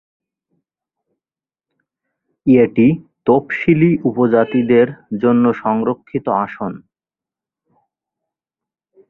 এটি 2.47 2.87
তপসিলী 3.25 3.91
উপজাতিদের 4.03 4.87
জন্য 5.21 5.45
সংরক্ষিত 5.63 6.25
আসন। 6.43 6.73